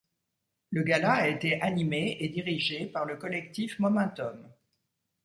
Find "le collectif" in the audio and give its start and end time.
3.05-3.77